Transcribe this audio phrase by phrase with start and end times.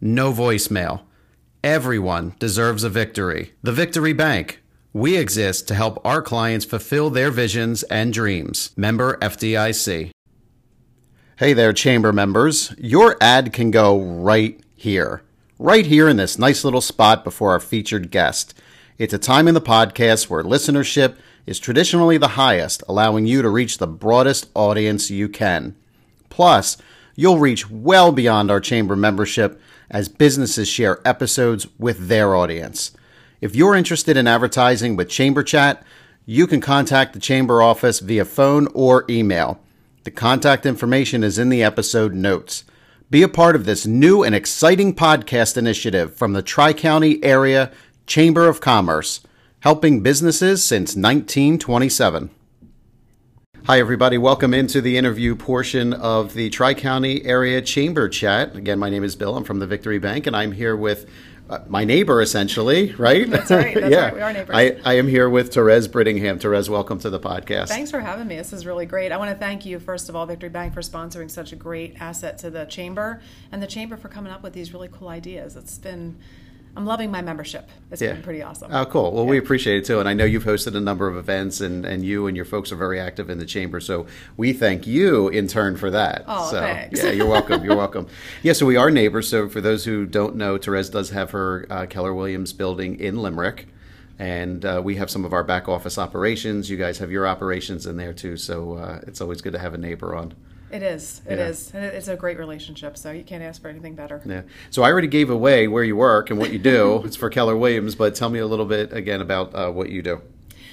[0.00, 1.02] no voicemail.
[1.62, 3.52] Everyone deserves a victory.
[3.62, 4.62] The Victory Bank.
[4.92, 8.70] We exist to help our clients fulfill their visions and dreams.
[8.76, 10.10] Member FDIC.
[11.36, 12.74] Hey there, chamber members.
[12.78, 15.22] Your ad can go right here.
[15.58, 18.54] Right here in this nice little spot before our featured guest.
[18.98, 23.48] It's a time in the podcast where listenership is traditionally the highest, allowing you to
[23.48, 25.76] reach the broadest audience you can.
[26.28, 26.76] Plus,
[27.14, 32.92] you'll reach well beyond our chamber membership as businesses share episodes with their audience.
[33.40, 35.82] If you're interested in advertising with Chamber Chat,
[36.26, 39.60] you can contact the Chamber office via phone or email.
[40.04, 42.64] The contact information is in the episode notes.
[43.10, 47.72] Be a part of this new and exciting podcast initiative from the Tri County Area
[48.06, 49.20] Chamber of Commerce,
[49.60, 52.30] helping businesses since 1927.
[53.68, 54.16] Hi, everybody.
[54.16, 58.56] Welcome into the interview portion of the Tri County Area Chamber Chat.
[58.56, 59.36] Again, my name is Bill.
[59.36, 61.04] I'm from the Victory Bank, and I'm here with
[61.50, 63.28] uh, my neighbor, essentially, right?
[63.28, 63.74] That's right.
[63.78, 64.04] That's yeah.
[64.06, 64.14] right.
[64.14, 64.56] We are neighbors.
[64.56, 66.40] I, I am here with Therese Brittingham.
[66.40, 67.68] Therese, welcome to the podcast.
[67.68, 68.36] Thanks for having me.
[68.36, 69.12] This is really great.
[69.12, 71.94] I want to thank you, first of all, Victory Bank, for sponsoring such a great
[72.00, 73.20] asset to the chamber
[73.52, 75.56] and the chamber for coming up with these really cool ideas.
[75.56, 76.16] It's been,
[76.78, 77.68] I'm loving my membership.
[77.90, 78.12] It's Yeah.
[78.12, 78.70] been pretty awesome.
[78.72, 79.10] Oh, cool.
[79.12, 79.98] Well, we appreciate it too.
[79.98, 82.70] And I know you've hosted a number of events, and, and you and your folks
[82.70, 83.80] are very active in the chamber.
[83.80, 84.06] So
[84.36, 86.22] we thank you in turn for that.
[86.28, 87.02] Oh, so, thanks.
[87.02, 87.64] Yeah, you're welcome.
[87.64, 88.06] You're welcome.
[88.44, 89.28] Yeah, so we are neighbors.
[89.28, 93.20] So for those who don't know, Therese does have her uh, Keller Williams building in
[93.20, 93.66] Limerick.
[94.20, 96.70] And uh, we have some of our back office operations.
[96.70, 98.36] You guys have your operations in there too.
[98.36, 100.34] So uh, it's always good to have a neighbor on.
[100.70, 101.22] It is.
[101.26, 101.46] It Yeah.
[101.48, 101.70] is.
[101.74, 102.96] And It's a great relationship.
[102.98, 104.20] So you can't ask for anything better.
[104.24, 104.42] Yeah.
[104.70, 107.02] So I already gave away where you work and what you do.
[107.06, 110.02] it's for Keller Williams, but tell me a little bit again about uh, what you
[110.02, 110.20] do.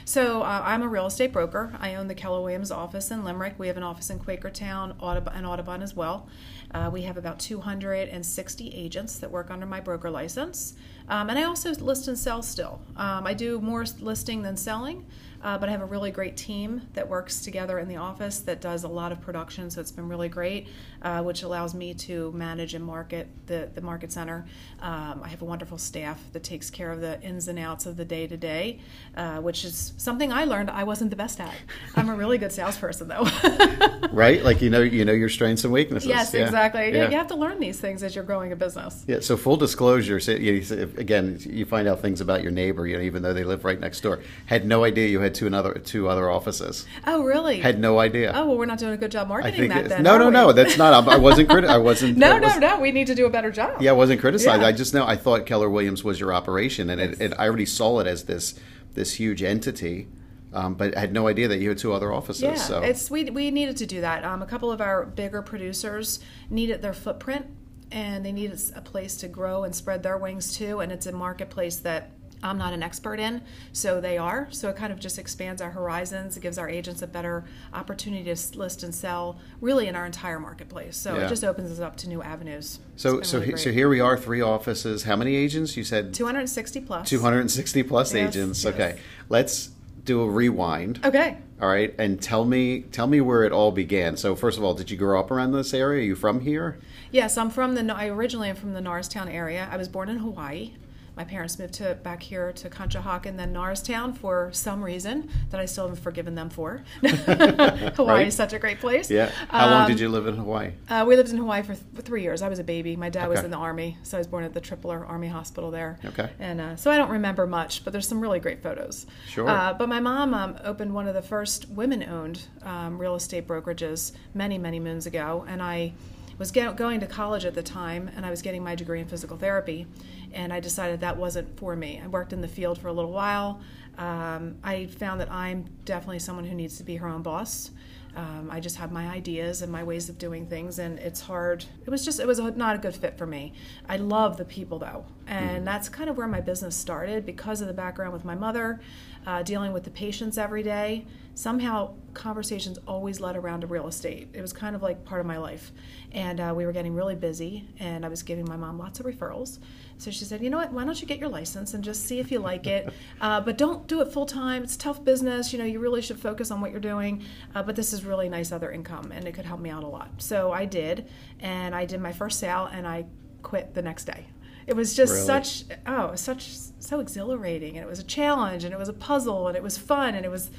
[0.08, 1.74] So uh, I'm a real estate broker.
[1.80, 3.56] I own the Keller Williams office in Limerick.
[3.58, 6.28] We have an office in Quakertown Audub- and Audubon as well.
[6.72, 10.76] Uh, we have about 260 agents that work under my broker license.
[11.10, 12.82] Um, and I also list and sell still.
[12.96, 15.06] Um, I do more listing than selling,
[15.46, 18.62] uh, but I have a really great team that works together in the office that
[18.62, 19.70] does a lot of production.
[19.70, 20.68] So it's been really great,
[21.06, 24.44] uh, which allows me to manage and market the, the market center.
[24.82, 27.96] Um, I have a wonderful staff that takes care of the ins and outs of
[27.96, 28.80] the day to day,
[29.16, 31.54] uh, which is something I learned I wasn't the best at.
[31.96, 33.24] I'm a really good salesperson, though.
[34.12, 34.44] right?
[34.44, 36.10] Like you know, you know your strengths and weaknesses.
[36.10, 36.46] yes, Yeah.
[36.46, 36.92] exactly.
[36.92, 37.12] Yeah.
[37.12, 39.06] You have to learn these things as you're growing a business.
[39.08, 42.98] Yeah, so full disclosure, so you, again, you find out things about your neighbor, you
[42.98, 44.22] know, even though they live right next door.
[44.48, 46.88] Had no idea you had two another two other offices.
[47.06, 47.60] Oh, really?
[47.60, 48.32] Had no idea.
[48.34, 50.02] oh, well, we're not doing a good job marketing that then.
[50.02, 50.32] no, no, we?
[50.32, 50.52] no.
[50.52, 50.95] That's not.
[51.00, 52.18] I wasn't criti- I wasn't.
[52.20, 52.80] no, I was- no, no.
[52.80, 53.82] We need to do a better job.
[53.82, 54.62] Yeah, I wasn't criticized.
[54.62, 54.68] Yeah.
[54.68, 57.66] I just know I thought Keller Williams was your operation, and it, it, I already
[57.66, 58.60] saw it as this
[58.94, 60.08] this huge entity,
[60.54, 62.44] um, but I had no idea that you had two other offices.
[62.44, 64.24] Yeah, so it's we we needed to do that.
[64.24, 66.20] Um, a couple of our bigger producers
[66.50, 67.46] needed their footprint,
[67.92, 70.80] and they needed a place to grow and spread their wings too.
[70.80, 72.12] And it's a marketplace that
[72.46, 73.42] I'm not an expert in,
[73.74, 74.48] so they are.
[74.52, 76.38] So it kind of just expands our horizons.
[76.38, 80.40] It gives our agents a better opportunity to list and sell, really in our entire
[80.40, 80.96] marketplace.
[80.96, 81.26] So Yeah.
[81.26, 82.80] it just opens us up to new avenues.
[82.96, 85.03] so so he- really so here we are, three offices.
[85.03, 85.76] How many agents?
[85.76, 87.09] You said 260 plus.
[87.09, 88.64] 260 plus Yes, agents.
[88.64, 88.74] yes.
[88.74, 89.70] Okay, let's
[90.03, 91.00] do a rewind.
[91.03, 91.38] Okay.
[91.62, 94.18] All right, and tell me tell me where it all began.
[94.18, 96.00] So first of all, did you grow up around this area?
[96.02, 96.78] Are you from here?
[97.12, 97.94] Yes, I'm from the.
[97.96, 99.68] I originally am from the Norristown area.
[99.72, 100.74] I was born in Hawaii.
[101.17, 105.59] My parents moved to back here to Conshohocken, and then Norristown for some reason that
[105.62, 106.84] I still haven't forgiven them for.
[107.02, 108.28] Hawaii Right.
[108.28, 109.09] is such a great place.
[109.09, 109.29] Yeah.
[109.50, 110.72] How long Um, did you live in Hawaii?
[110.90, 112.41] Uh, we lived in Hawaii for th- three years.
[112.41, 112.96] I was a baby.
[112.96, 115.72] My dad was in the army, so I was born at the Tripler Army Hospital
[115.72, 116.00] there.
[116.06, 116.29] Okay.
[116.40, 119.06] And uh, so I don't remember much, but there's some really great photos.
[119.28, 119.47] Sure.
[119.50, 124.12] Uh, but my mom um, opened one of the first women-owned um, real estate brokerages
[124.34, 125.94] many, many moons ago, and I
[126.37, 129.08] was get, going to college at the time, and I was getting my degree in
[129.08, 129.87] physical therapy,
[130.34, 132.02] and I decided that wasn't for me.
[132.03, 133.61] I worked in the field for a little while.
[133.97, 137.72] Um, I found that I'm definitely someone who needs to be her own boss.
[138.16, 141.66] Um, I just have my ideas and my ways of doing things, and it's hard.
[141.85, 143.53] It was just, it was not a good fit for me.
[143.88, 145.66] I love the people though, and mm.
[145.66, 148.79] that's kind of where my business started because of the background with my mother,
[149.26, 151.05] uh, dealing with the patients every day
[151.35, 154.29] somehow conversations always led around to real estate.
[154.34, 155.73] It was kind of like part of my life.
[156.14, 159.05] And uh, we were getting really busy, and I was giving my mom lots of
[159.05, 159.59] referrals.
[159.97, 160.72] So she said, You know what?
[160.72, 162.91] Why don't you get your license and just see if you like it?
[163.22, 164.64] Uh, but don't do it full time.
[164.64, 165.52] It's tough business.
[165.52, 167.23] You know, you really should focus on what you're doing.
[167.53, 169.88] Uh, but this is really nice other income, and it could help me out a
[169.88, 170.09] lot.
[170.17, 171.08] So I did,
[171.40, 173.05] and I did my first sale, and I
[173.41, 174.28] quit the next day
[174.67, 175.26] it was just really?
[175.26, 176.49] such oh such
[176.79, 179.78] so exhilarating and it was a challenge and it was a puzzle and it was
[179.78, 180.49] fun and it was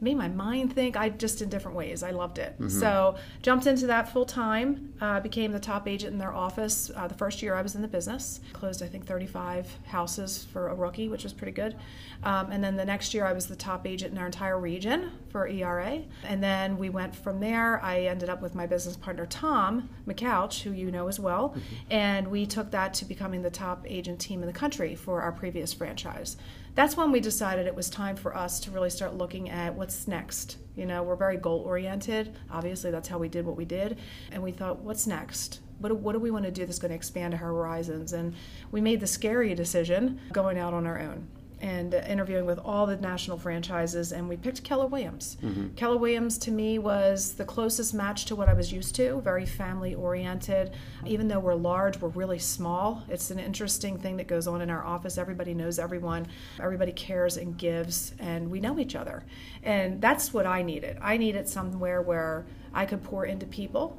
[0.00, 0.96] made my mind think.
[0.96, 2.02] I just in different ways.
[2.02, 2.54] I loved it.
[2.54, 2.68] Mm-hmm.
[2.68, 4.94] So jumped into that full time.
[5.00, 6.90] Uh, became the top agent in their office.
[6.94, 10.68] Uh, the first year I was in the business, closed I think 35 houses for
[10.68, 11.76] a rookie, which was pretty good.
[12.22, 15.12] Um, and then the next year I was the top agent in our entire region
[15.28, 16.02] for ERA.
[16.24, 17.82] And then we went from there.
[17.82, 21.60] I ended up with my business partner Tom McCouch, who you know as well, mm-hmm.
[21.90, 25.32] and we took that to becoming the top agent team in the country for our
[25.32, 26.36] previous franchise
[26.74, 30.08] that's when we decided it was time for us to really start looking at what's
[30.08, 30.58] next.
[30.74, 32.34] You know, we're very goal oriented.
[32.50, 33.98] Obviously, that's how we did what we did.
[34.32, 35.60] And we thought, what's next?
[35.78, 38.12] What what do we want to do that's going to expand our horizons?
[38.12, 38.34] And
[38.70, 41.28] we made the scary decision going out on our own
[41.64, 45.38] and interviewing with all the national franchises, and we picked Keller Williams.
[45.42, 45.68] Mm-hmm.
[45.76, 49.46] Keller Williams to me was the closest match to what I was used to, very
[49.46, 50.72] family oriented.
[51.06, 53.02] Even though we're large, we're really small.
[53.08, 55.16] It's an interesting thing that goes on in our office.
[55.16, 56.26] Everybody knows everyone,
[56.60, 59.24] everybody cares and gives, and we know each other.
[59.62, 60.98] And that's what I needed.
[61.00, 62.44] I needed somewhere where
[62.74, 63.96] I could pour into people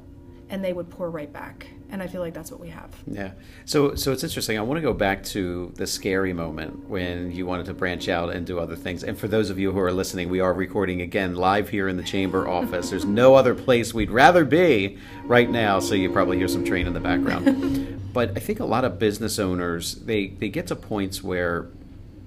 [0.48, 1.66] and they would pour right back.
[1.88, 2.90] And i feel like that's what we have.
[3.06, 3.32] Yeah.
[3.64, 4.58] So so it's interesting.
[4.58, 8.30] I want to go back to the scary moment when you wanted to branch out
[8.30, 9.04] and do other things.
[9.04, 11.96] And for those of you who are listening we are recording again live here in
[11.96, 12.90] the chamber office.
[12.90, 16.86] There's no other place we'd rather be right now so you probably hear some train
[16.86, 17.92] in the background.
[18.16, 21.68] But i think a lot of business owners they they get to points where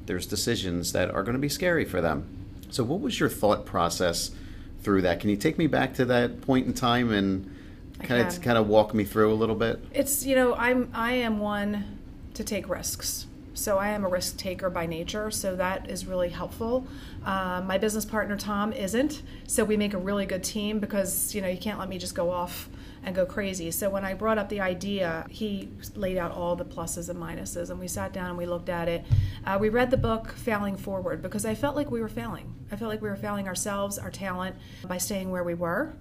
[0.06, 2.28] there's decisions that are going to be scary for them.
[2.70, 4.32] So what was your thought process
[4.82, 5.20] through that?
[5.20, 7.56] Can you take me back to that point in time and
[8.04, 9.84] kind of kind of walk me through a little bit.
[9.94, 12.00] It's you know I'm I am one
[12.34, 13.28] to take risks.
[13.54, 16.88] So I am a risk taker by nature, so that is really helpful.
[17.26, 21.42] Uh, my business partner Tom isn't, so we make a really good team because you
[21.42, 22.70] know you can't let me just go off
[23.04, 23.72] and go crazy.
[23.72, 27.70] So when I brought up the idea, he laid out all the pluses and minuses,
[27.70, 29.06] and we sat down and we looked at it.
[29.46, 32.54] Uh, we read the book Failing Forward because I felt like we were failing.
[32.72, 34.56] I felt like we were failing ourselves, our talent,
[34.86, 35.94] by staying where we were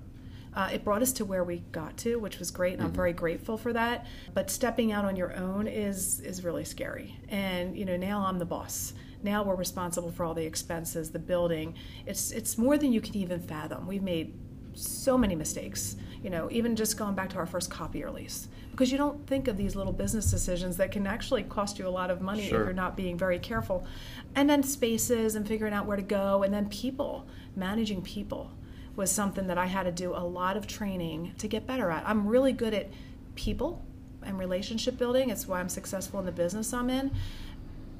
[0.58, 2.88] uh, it brought us to where we got to, which was great, and mm-hmm.
[2.88, 4.06] I'm very grateful for that.
[4.34, 7.16] But stepping out on your own is is really scary.
[7.28, 8.92] And you know, now I'm the boss.
[9.22, 11.74] Now we're responsible for all the expenses, the building.
[12.06, 13.86] It's it's more than you can even fathom.
[13.86, 14.34] We've made
[14.74, 15.94] so many mistakes.
[16.24, 19.46] You know, even just going back to our first copier lease, because you don't think
[19.46, 22.62] of these little business decisions that can actually cost you a lot of money sure.
[22.62, 23.86] if you're not being very careful.
[24.34, 28.50] And then spaces and figuring out where to go, and then people, managing people
[28.98, 32.06] was something that I had to do a lot of training to get better at.
[32.06, 32.90] I'm really good at
[33.36, 33.84] people
[34.24, 35.30] and relationship building.
[35.30, 37.12] It's why I'm successful in the business I'm in.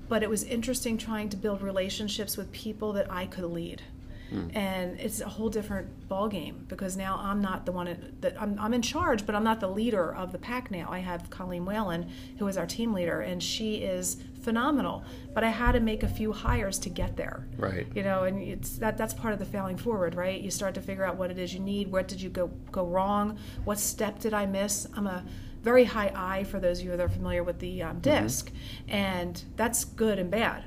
[0.09, 3.83] But it was interesting trying to build relationships with people that I could lead.
[4.33, 4.55] Mm.
[4.57, 8.59] And it's a whole different ball game because now I'm not the one that I'm,
[8.59, 10.89] I'm in charge, but I'm not the leader of the pack now.
[10.91, 15.05] I have Colleen Whalen, who is our team leader, and she is phenomenal.
[15.35, 17.47] But I had to make a few hires to get there.
[17.57, 17.87] Right.
[17.95, 20.41] You know, and it's that that's part of the failing forward, right?
[20.41, 21.91] You start to figure out what it is you need.
[21.91, 23.39] Where did you go go wrong?
[23.65, 24.87] What step did I miss?
[24.95, 25.25] I'm a
[25.63, 28.91] very high I for those of you that are familiar with the um, DISC, mm-hmm.
[28.91, 30.65] and that's good and bad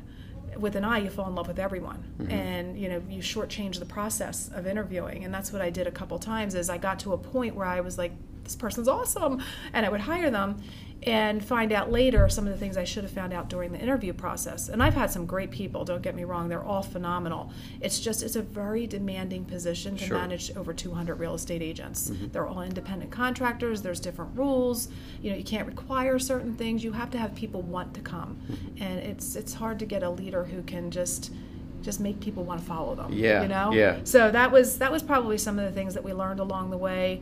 [0.57, 2.03] with an I you fall in love with everyone.
[2.19, 2.31] Mm-hmm.
[2.31, 5.23] and you know you shortchange the process of interviewing.
[5.23, 7.65] And that's what i did a couple times is i got to a point where
[7.65, 8.11] i was like
[8.43, 9.41] this person's awesome
[9.73, 10.61] and i would hire them
[11.03, 13.79] and find out later some of the things I should have found out during the
[13.79, 14.69] interview process.
[14.69, 17.51] And I've had some great people, don't get me wrong, they're all phenomenal.
[17.79, 20.17] It's just it's a very demanding position to sure.
[20.17, 22.09] manage over 200 real estate agents.
[22.09, 22.27] Mm-hmm.
[22.27, 24.89] They're all independent contractors, there's different rules.
[25.21, 26.83] You know, you can't require certain things.
[26.83, 28.39] You have to have people want to come.
[28.51, 28.83] Mm-hmm.
[28.83, 31.31] And it's it's hard to get a leader who can just
[31.81, 33.11] just make people want to follow them.
[33.11, 33.41] Yeah.
[33.41, 33.71] You know?
[33.73, 33.99] Yeah.
[34.03, 36.77] So that was that was probably some of the things that we learned along the
[36.77, 37.21] way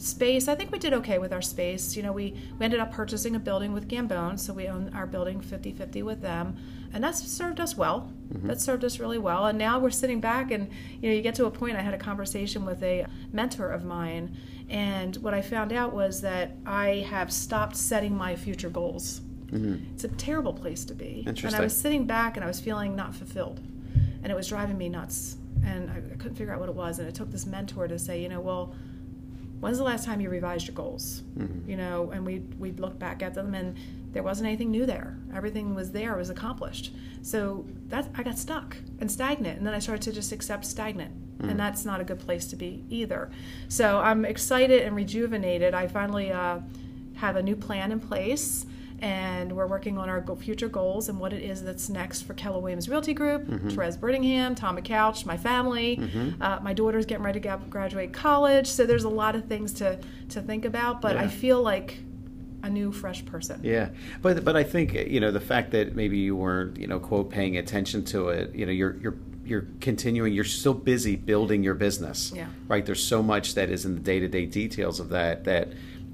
[0.00, 1.96] space, I think we did okay with our space.
[1.96, 5.06] You know, we, we ended up purchasing a building with Gambone, so we own our
[5.06, 6.56] building 50 50 with them.
[6.92, 8.12] And that's served us well.
[8.32, 8.48] Mm-hmm.
[8.48, 9.46] That served us really well.
[9.46, 10.68] And now we're sitting back, and
[11.00, 11.76] you know, you get to a point.
[11.76, 14.36] I had a conversation with a mentor of mine,
[14.68, 19.20] and what I found out was that I have stopped setting my future goals.
[19.46, 19.92] Mm-hmm.
[19.94, 21.24] It's a terrible place to be.
[21.26, 23.60] And I was sitting back and I was feeling not fulfilled.
[24.22, 25.36] And it was driving me nuts.
[25.64, 27.00] And I, I couldn't figure out what it was.
[27.00, 28.74] And it took this mentor to say, you know, well,
[29.60, 31.22] when's the last time you revised your goals?
[31.68, 33.76] You know, and we we'd look back at them and
[34.12, 35.16] there wasn't anything new there.
[35.34, 36.92] Everything was there, was accomplished.
[37.22, 39.58] So that I got stuck and stagnant.
[39.58, 41.12] And then I started to just accept stagnant.
[41.42, 43.30] And that's not a good place to be either.
[43.68, 45.72] So I'm excited and rejuvenated.
[45.72, 46.58] I finally uh,
[47.14, 48.66] have a new plan in place
[49.00, 52.60] and we're working on our future goals and what it is that's next for Keller
[52.60, 56.00] Williams Realty Group, Therese Brittingham, Tom McCouch, my family.
[56.40, 59.98] Uh, my daughter's getting ready to graduate college, so there's a lot of things to,
[60.30, 61.98] to think about, but I feel like
[62.62, 63.60] a new, fresh person.
[63.62, 63.88] Yeah,
[64.22, 67.30] but but I think you know the fact that maybe you weren't you know quote
[67.30, 68.54] paying attention to it.
[68.54, 70.32] You know, you're you're you're continuing.
[70.32, 72.32] You're still busy building your business.
[72.34, 72.46] Yeah.
[72.68, 72.84] Right.
[72.84, 75.68] There's so much that is in the day to day details of that that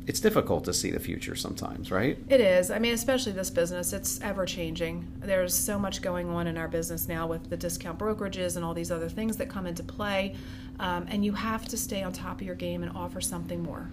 [0.06, 1.90] it's difficult to see the future sometimes.
[1.90, 2.18] Right.
[2.28, 2.70] It is.
[2.70, 5.06] I mean, especially this business, it's ever changing.
[5.20, 8.74] There's so much going on in our business now with the discount brokerages and all
[8.74, 10.36] these other things that come into play.
[10.78, 13.90] Um, and you have to stay on top of your game and offer something more.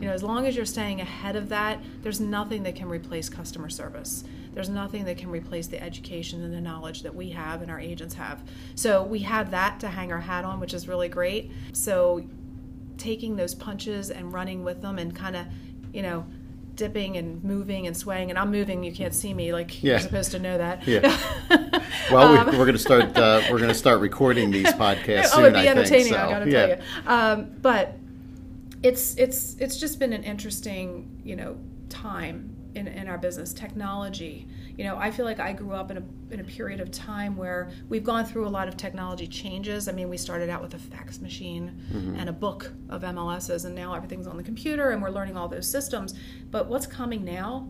[0.00, 3.28] You know, as long as you're staying ahead of that, there's nothing that can replace
[3.28, 4.22] customer service.
[4.52, 7.80] There's nothing that can replace the education and the knowledge that we have and our
[7.80, 8.40] agents have.
[8.76, 11.50] So we have that to hang our hat on, which is really great.
[11.72, 12.24] So
[12.98, 15.46] taking those punches and running with them and kind of,
[15.92, 16.26] you know,
[16.74, 18.30] dipping and moving and swaying.
[18.30, 18.82] And I'm moving.
[18.82, 19.92] You can't see me like Yeah.
[19.92, 20.86] you're supposed to know that.
[20.86, 21.16] Yeah.
[22.12, 23.16] Well, we, Um, we're going to start.
[23.16, 25.44] Uh, we're going to start recording these podcasts oh, soon.
[25.46, 26.04] it'd be I entertaining.
[26.04, 26.66] Think, so, I gotta yeah.
[26.66, 26.82] tell you.
[27.06, 27.96] Um, but
[28.82, 31.56] it's it's it's just been an interesting you know
[31.88, 35.98] time in, in our business technology you know i feel like i grew up in
[35.98, 36.02] a,
[36.32, 39.88] in a period of time where we've gone through a lot of technology changes.
[39.88, 42.16] I mean we started out with a fax machine mm-hmm.
[42.16, 45.48] and a book of mls's and now everything's on the computer and we're learning all
[45.48, 46.14] those systems.
[46.50, 47.68] But what's coming now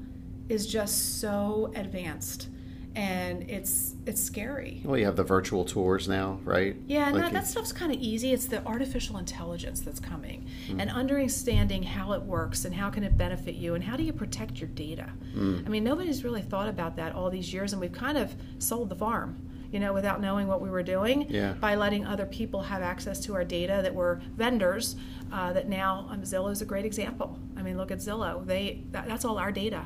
[0.49, 2.49] is just so advanced
[2.97, 6.77] and it's it's scary Well, you have the virtual tours now, right?
[6.87, 8.33] yeah, Like that, that stuff's kind of easy.
[8.33, 10.81] It's the artificial intelligence that's coming, Hmm.
[10.81, 14.13] and understanding how it works and how can it benefit you, and how do you
[14.13, 15.09] protect your data.
[15.33, 15.61] Hmm.
[15.67, 18.89] I mean, nobody's really thought about that all these years, and we've kind of sold
[18.91, 19.37] the farm,
[19.73, 21.55] you know, without knowing what we were doing Yeah.
[21.55, 24.97] by letting other people have access to our data that were vendors.
[25.33, 27.37] Uh, that now um, Zillow is a great example.
[27.57, 28.47] I mean, look at Zillow.
[28.47, 29.85] They that, that's all our data.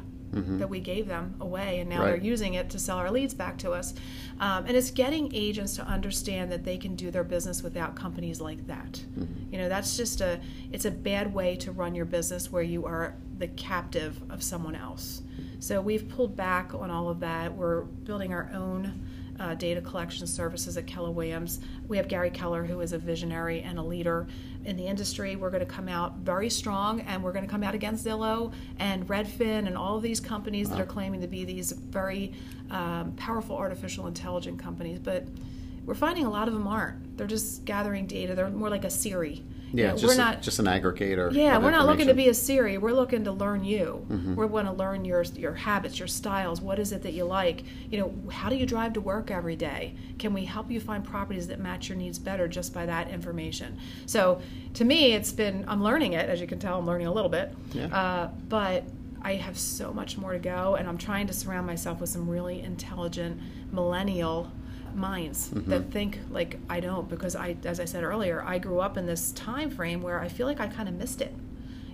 [0.58, 2.26] That we gave them away, and now they're Mm-hmm.
[2.26, 3.94] Using it to sell our leads back to us.
[4.40, 8.40] Um, and it's getting agents to understand that they can do their business without companies
[8.40, 8.92] like that.
[9.18, 9.52] Mm-hmm.
[9.52, 10.40] You know, that's just a
[10.72, 14.74] it's a bad way to run your business where you are the captive of someone
[14.74, 15.22] else.
[15.60, 17.54] So we've pulled back on all of that.
[17.54, 19.07] We're building our own
[19.38, 21.60] uh, data collection services at Keller Williams.
[21.86, 24.26] We have Gary Keller, who is a visionary and a leader
[24.64, 25.36] in the industry.
[25.36, 28.52] We're going to come out very strong, and we're going to come out against Zillow
[28.78, 32.32] and Redfin and all of these companies that are claiming to be these very
[32.70, 34.98] um, powerful artificial intelligent companies.
[34.98, 35.26] But
[35.86, 37.16] we're finding a lot of them aren't.
[37.16, 38.34] They're just gathering data.
[38.34, 39.42] They're more like a Siri.
[39.72, 41.32] You yeah, know, just we're a- not just an aggregator.
[41.32, 42.78] yeah, we're not looking to be a Siri.
[42.78, 44.06] We're looking to learn you.
[44.08, 44.34] Mm-hmm.
[44.34, 46.60] We want to learn your your habits, your styles.
[46.60, 47.64] What is it that you like?
[47.90, 49.94] You know, how do you drive to work every day?
[50.18, 53.78] Can we help you find properties that match your needs better just by that information?
[54.06, 54.40] So,
[54.74, 56.28] to me, it's been I'm learning it.
[56.28, 57.54] As you can tell, I'm learning a little bit.
[57.72, 57.86] Yeah.
[57.86, 58.84] Uh, but
[59.20, 62.28] I have so much more to go, and I'm trying to surround myself with some
[62.28, 63.40] really intelligent
[63.72, 64.50] millennial
[64.98, 65.90] minds that mm-hmm.
[65.90, 69.32] think like I don't because I as I said earlier I grew up in this
[69.32, 71.34] time frame where I feel like I kind of missed it.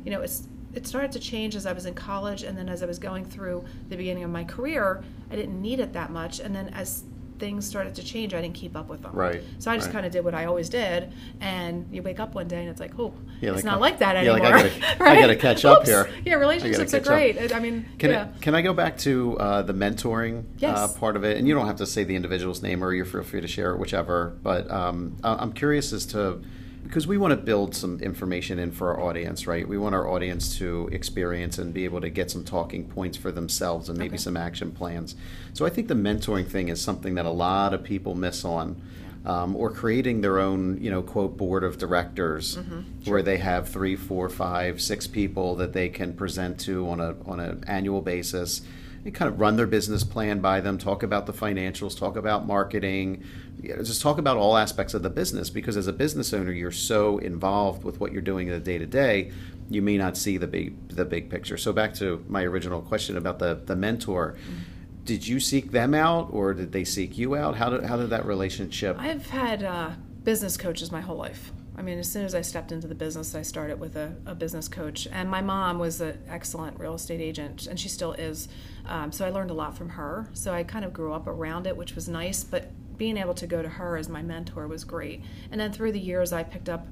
[0.04, 2.82] You know it's it started to change as I was in college and then as
[2.82, 6.40] I was going through the beginning of my career I didn't need it that much.
[6.40, 7.04] And then as
[7.38, 9.92] things started to change I didn't keep up with them Right, so I just right.
[9.94, 12.80] kind of did what I always did and you wake up one day and it's
[12.80, 15.20] like oh Yeah, it's like, not uh, like that yeah, like, anymore I gotta- I
[15.20, 16.08] gotta catch up here.
[16.24, 17.14] yeah relationships are catch up.
[17.14, 20.78] great I mean Can, yeah I, can I go back to uh, the mentoring Yes.
[20.78, 21.36] uh, part of it?
[21.38, 23.72] And you don't have to say the individual's name, or you're feel free to share
[23.72, 24.36] it, whichever.
[24.42, 26.40] But um, I'm curious as to
[26.84, 29.66] because we want to build some information in for our audience, right?
[29.66, 33.32] We want our audience to experience and be able to get some talking points for
[33.32, 34.18] themselves and maybe Okay.
[34.18, 35.16] some action plans.
[35.54, 38.80] So I think the mentoring thing is something that a lot of people miss on.
[39.26, 43.10] Um, or creating their own, you know, quote board of directors, Mm-hmm.
[43.10, 47.16] where they have three, four, five, six people that they can present to on a
[47.24, 48.60] on an annual basis,
[49.04, 52.46] and kind of run their business plan by them, talk about the financials, talk about
[52.46, 53.22] marketing,
[53.60, 55.50] you know, just talk about all aspects of the business.
[55.50, 58.78] Because as a business owner, you're so involved with what you're doing in the day
[58.78, 59.30] to day,
[59.68, 61.56] you may not see the big the big picture.
[61.56, 64.36] So back to my original question about the the mentor.
[65.04, 67.56] Did you seek them out, or did they seek you out?
[67.56, 68.96] How did how did that relationship?
[68.98, 69.90] I've had uh,
[70.22, 71.52] business coaches my whole life.
[71.76, 74.34] I mean, as soon as I stepped into the business, I started with a, a
[74.34, 75.08] business coach.
[75.10, 78.48] And my mom was an excellent real estate agent, and she still is.
[78.86, 80.28] Um, so I learned a lot from her.
[80.34, 82.44] So I kind of grew up around it, which was nice.
[82.44, 85.22] But being able to go to her as my mentor was great.
[85.50, 86.86] And then through the years, I picked up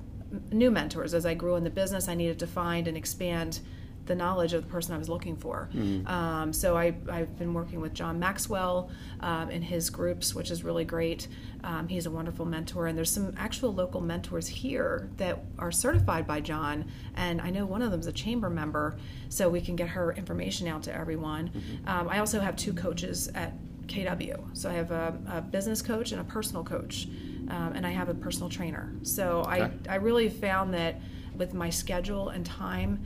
[0.50, 1.14] new mentors.
[1.14, 3.60] As I grew in the business, I needed to find and expand
[4.06, 5.68] the knowledge of the person I was looking for.
[5.75, 6.06] Mm-hmm.
[6.06, 8.90] Um, so I, have been working with John Maxwell
[9.21, 11.28] um, in his groups, which is really great.
[11.62, 16.26] Um, he's a wonderful mentor, and there's some actual local mentors here that are certified
[16.26, 16.90] by John.
[17.14, 18.97] And I know one of them is a chamber member,
[19.28, 21.49] so we can get her information out to everyone.
[21.50, 21.88] Mm-hmm.
[21.88, 23.52] Um, I also have two coaches at
[23.87, 24.56] KW.
[24.56, 27.06] So I have a, a business coach and a personal coach,
[27.49, 28.92] um, and I have a personal trainer.
[29.02, 29.71] So okay.
[29.88, 31.00] I, I really found that
[31.37, 33.02] with my schedule and time,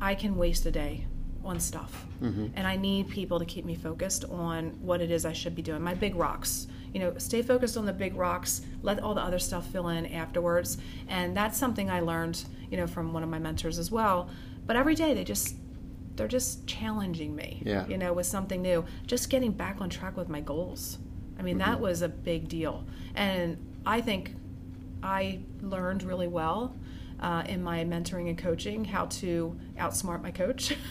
[0.00, 1.06] I can waste a day
[1.44, 2.06] on stuff.
[2.22, 2.48] Mm-hmm.
[2.54, 5.62] And I need people to keep me focused on what it is I should be
[5.62, 5.82] doing.
[5.82, 6.66] My big rocks.
[6.92, 10.06] You know, stay focused on the big rocks, let all the other stuff fill in
[10.06, 10.78] afterwards.
[11.08, 14.28] And that's something I learned, you know, from one of my mentors as well.
[14.66, 15.54] But every day they just
[16.16, 17.62] they're just challenging me.
[17.64, 17.86] Yeah.
[17.86, 18.84] You know, with something new.
[19.06, 20.98] Just getting back on track with my goals.
[21.38, 21.70] I mean, mm-hmm.
[21.70, 22.84] that was a big deal.
[23.14, 24.34] And I think
[25.02, 26.74] I learned really well
[27.20, 30.76] uh, in my mentoring and coaching how to outsmart my coach.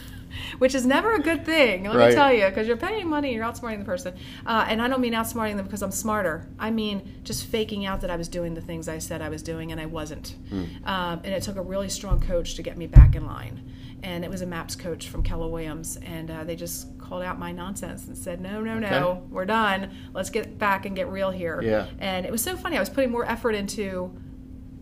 [0.59, 1.83] which is never a good thing.
[1.85, 2.09] Let right.
[2.09, 4.13] me tell you, because you're paying money, you're outsmarting the person.
[4.45, 6.47] Uh, and I don't mean outsmarting them because I'm smarter.
[6.59, 9.43] I mean just faking out that I was doing the things I said I was
[9.43, 10.35] doing and I wasn't.
[10.51, 10.87] Mm.
[10.87, 13.71] Um, and it took a really strong coach to get me back in line.
[14.01, 17.37] And it was a MAPS coach from Keller Williams, and uh, they just called out
[17.37, 19.21] my nonsense and said, "No, no, no, okay.
[19.29, 19.91] we're done.
[20.13, 21.87] Let's get back and get real here." Yeah.
[21.99, 22.77] And it was so funny.
[22.77, 24.15] I was putting more effort into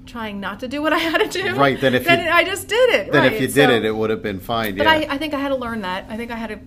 [0.08, 1.56] trying not to do what I had to do.
[1.56, 1.80] Right.
[1.80, 3.12] Then if then you, I just did it.
[3.12, 3.34] Then right.
[3.34, 4.76] if you did so, it, it would have been fine.
[4.76, 4.92] But yeah.
[4.94, 6.06] I, I think I had to learn that.
[6.10, 6.60] I think I had to,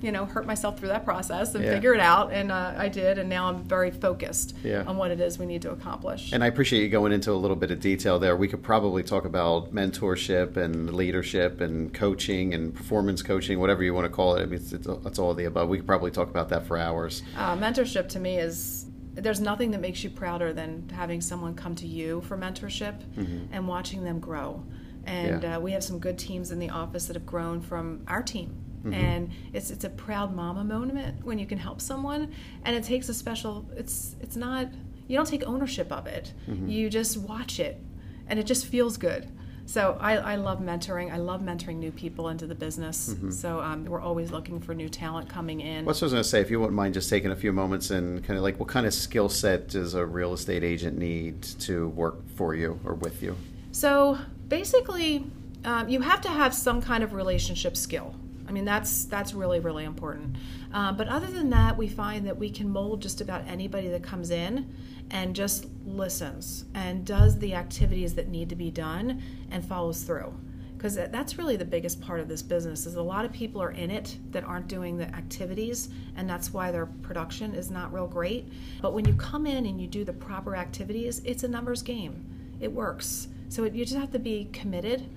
[0.00, 1.72] you know, hurt myself through that process and yeah.
[1.72, 3.18] figure it out, and uh, I did.
[3.18, 4.84] And now I'm very focused yeah.
[4.86, 6.32] on what it is we need to accomplish.
[6.32, 8.36] And I appreciate you going into a little bit of detail there.
[8.36, 13.94] We could probably talk about mentorship and leadership and coaching and performance coaching, whatever you
[13.94, 14.42] want to call it.
[14.42, 15.70] I mean, it's, it's all of the above.
[15.70, 17.22] We could probably talk about that for hours.
[17.36, 21.74] Uh, mentorship to me is there's nothing that makes you prouder than having someone come
[21.76, 23.52] to you for mentorship mm-hmm.
[23.52, 24.64] and watching them grow.
[25.06, 25.56] And yeah.
[25.56, 28.56] uh, we have some good teams in the office that have grown from our team.
[28.78, 28.94] Mm-hmm.
[28.94, 32.32] And it's it's a proud mama moment when you can help someone,
[32.64, 33.66] and it takes a special.
[33.74, 34.68] It's it's not
[35.06, 36.34] you don't take ownership of it.
[36.48, 36.68] Mm-hmm.
[36.68, 37.80] You just watch it,
[38.26, 39.30] and it just feels good.
[39.66, 41.12] So I, I, love mentoring.
[41.12, 43.10] I love mentoring new people into the business.
[43.10, 43.30] Mm-hmm.
[43.30, 45.84] So um, we're always looking for new talent coming in.
[45.84, 47.90] What's I was going to say, if you wouldn't mind just taking a few moments
[47.90, 51.42] and kind of like, what kind of skill set does a real estate agent need
[51.42, 53.36] to work for you or with you?
[53.72, 55.26] So basically,
[55.64, 58.14] um, you have to have some kind of relationship skill.
[58.46, 60.36] I mean, that's that's really really important.
[60.74, 64.02] Uh, but other than that, we find that we can mold just about anybody that
[64.02, 64.74] comes in
[65.12, 70.34] and just listens and does the activities that need to be done and follows through.
[70.76, 73.70] Because that's really the biggest part of this business is a lot of people are
[73.70, 78.08] in it that aren't doing the activities and that's why their production is not real
[78.08, 78.52] great.
[78.82, 82.26] But when you come in and you do the proper activities it's a numbers game.
[82.60, 83.28] It works.
[83.48, 85.08] So it, you just have to be committed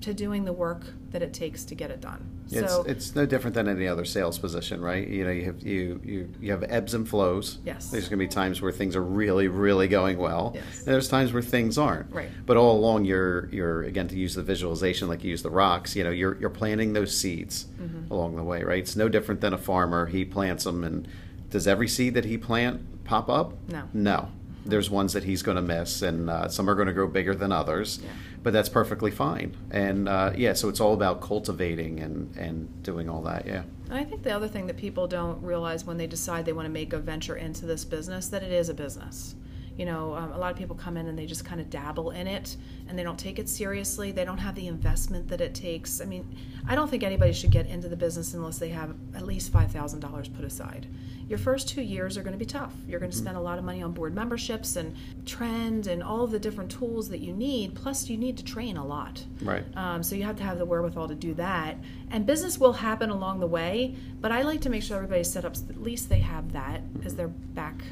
[0.00, 2.36] to doing the work that it takes to get it done.
[2.50, 5.06] It's, so it's no different than any other sales position, right?
[5.06, 7.58] You know, you have you you, you have ebbs and flows.
[7.64, 7.90] Yes.
[7.90, 10.52] There's going to be times where things are really really going well.
[10.54, 10.78] Yes.
[10.80, 12.12] And there's times where things aren't.
[12.12, 12.30] Right.
[12.44, 15.96] But all along, you're you're again to use the visualization like you use the rocks.
[15.96, 18.12] You know, you're you're planting those seeds mm-hmm.
[18.12, 18.78] along the way, right?
[18.78, 20.06] It's no different than a farmer.
[20.06, 21.08] He plants them, and
[21.50, 23.54] does every seed that he plant pop up?
[23.68, 23.88] No.
[23.92, 24.28] No
[24.66, 27.34] there's ones that he's going to miss, and uh, some are going to grow bigger
[27.34, 28.00] than others.
[28.02, 28.10] Yeah.
[28.42, 29.56] But that's perfectly fine.
[29.70, 33.46] And uh, yeah, so it's all about cultivating and, and doing all that.
[33.46, 33.62] Yeah.
[33.90, 36.72] I think the other thing that people don't realize when they decide they want to
[36.72, 39.34] make a venture into this business that it is a business.
[39.76, 42.10] You know, um, a lot of people come in and they just kind of dabble
[42.10, 42.56] in it
[42.88, 44.12] and they don't take it seriously.
[44.12, 46.00] They don't have the investment that it takes.
[46.00, 46.36] I mean,
[46.68, 50.34] I don't think anybody should get into the business unless they have at least $5,000
[50.34, 50.86] put aside
[51.28, 52.72] your first two years are going to be tough.
[52.86, 56.26] You're going to spend a lot of money on board memberships and trend and all
[56.26, 57.74] the different tools that you need.
[57.74, 59.24] Plus, you need to train a lot.
[59.42, 59.64] Right.
[59.76, 61.78] Um, so you have to have the wherewithal to do that.
[62.12, 65.44] And business will happen along the way, but I like to make sure everybody's set
[65.44, 67.82] up so at least they have that as their back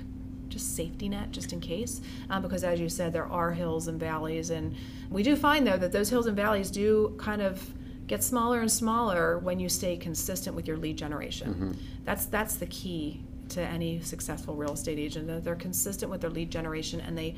[0.54, 4.00] just safety net just in case um, because as you said there are hills and
[4.00, 4.74] valleys and
[5.10, 7.62] we do find though that those hills and valleys do kind of
[8.06, 11.76] get smaller and smaller when you stay consistent with your lead generation.
[12.04, 15.26] That's that's the key to any successful real estate agent.
[15.26, 17.36] That they're consistent with their lead generation and they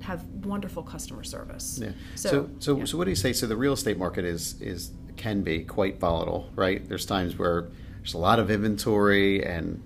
[0.00, 1.80] have wonderful customer service.
[1.82, 1.92] Yeah.
[2.14, 2.84] So, so, yeah.
[2.84, 3.32] so, what do you say?
[3.32, 6.86] So, the real estate market is is can be quite volatile, right?
[6.86, 9.82] There's times where there's a lot of inventory and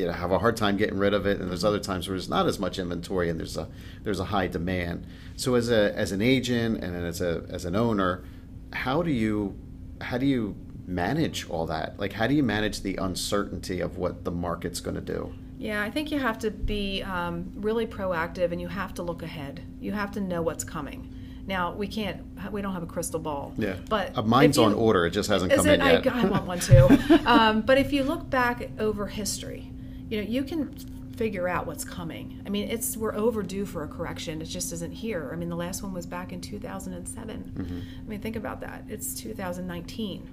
[0.00, 2.16] you know have a hard time getting rid of it, and there's other times where
[2.16, 3.68] there's not as much inventory and there's a
[4.02, 5.06] there's a high demand.
[5.36, 8.24] So, as a as an agent and as a as an owner,
[8.72, 9.56] how do you
[10.00, 11.98] how do you manage all that?
[12.00, 15.32] Like, how do you manage the uncertainty of what the market's going to do?
[15.58, 19.22] Yeah, I think you have to be um, really proactive and you have to look
[19.22, 19.62] ahead.
[19.78, 21.14] You have to know what's coming.
[21.46, 22.22] Now we can't.
[22.52, 23.52] We don't have a crystal ball.
[23.58, 25.06] Yeah, but uh, mine's you- on order.
[25.06, 25.80] It just hasn't come it?
[25.80, 26.06] in yet.
[26.06, 26.88] I, I want one too.
[27.26, 29.69] um, but if you look back over history,
[30.10, 30.74] you know you can
[31.16, 32.40] figure out what's coming.
[32.46, 34.40] I mean, it's we're overdue for a correction.
[34.40, 35.30] It just isn't here.
[35.32, 37.52] I mean, the last one was back in 2007.
[37.54, 37.78] Mm-hmm.
[37.78, 38.84] I mean, think about that.
[38.88, 40.28] It's 2019.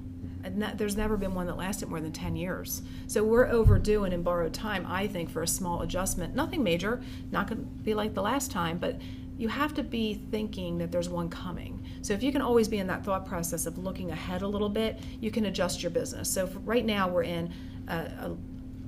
[0.46, 2.84] And that, there's never been one that lasted more than 10 years.
[3.08, 6.36] So we're overdue and in borrowed time, I think, for a small adjustment.
[6.36, 9.02] Nothing major, not going to be like the last time, but
[9.38, 11.86] you have to be thinking that there's one coming.
[12.02, 14.70] So if you can always be in that thought process of looking ahead a little
[14.70, 16.30] bit, you can adjust your business.
[16.32, 17.54] So right now, we're in
[17.90, 18.38] a, a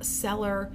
[0.01, 0.71] seller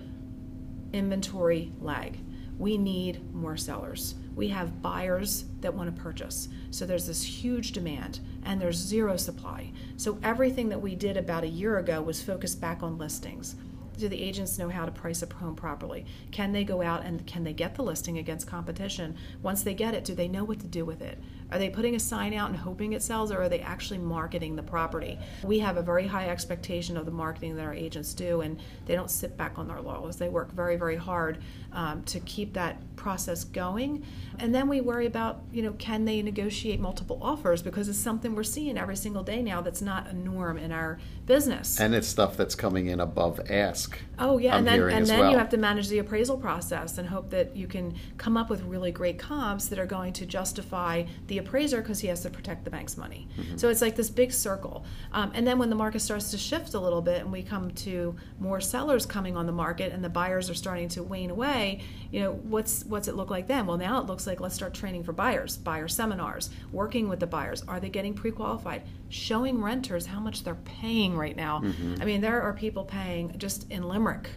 [0.93, 2.19] inventory lag.
[2.59, 4.15] We need more sellers.
[4.37, 6.49] We have buyers that want to purchase.
[6.71, 9.73] So there's this huge demand and there's zero supply.
[9.97, 13.57] So everything that we did about a year ago was focused back on listings.
[13.97, 16.05] Do the agents know how to price a home properly?
[16.33, 19.17] Can they go out and can they get the listing against competition?
[19.43, 21.21] Once they get it, do they know what to do with it?
[21.55, 24.57] Are they putting a sign out and hoping it sells, or are they actually marketing
[24.57, 25.21] the property?
[25.45, 28.97] We have a very high expectation of the marketing that our agents do, and they
[28.97, 30.17] don't sit back on their laurels.
[30.17, 31.39] They work very, very hard
[31.73, 34.05] um, to keep that process going.
[34.41, 38.35] And then we worry about, you know, can they negotiate multiple offers because it's something
[38.35, 41.81] we're seeing every single day now that's not a norm in our business.
[41.81, 43.99] and it's stuff that's coming in above ask.
[44.19, 45.31] Oh yeah, I'm and then and then well.
[45.31, 48.63] you have to manage the appraisal process and hope that you can come up with
[48.63, 52.65] really great comps that are going to justify the appraiser because he has to protect
[52.65, 53.29] the bank's money.
[53.39, 53.57] Mm-hmm.
[53.57, 54.85] So it's like this big circle.
[55.13, 57.71] Um, and then when the market starts to shift a little bit and we come
[57.71, 61.83] to more sellers coming on the market and the buyers are starting to wane away,
[62.11, 63.67] you know what's what's it look like then?
[63.67, 67.27] Well, now it looks like let's start training for buyers, buyer seminars, working with the
[67.27, 67.63] buyers.
[67.69, 68.83] Are they getting pre-qualified?
[69.09, 71.61] Showing renters how much they're paying right now.
[71.61, 72.03] Mm-hmm.
[72.03, 74.31] I mean, there are people paying just in Limerick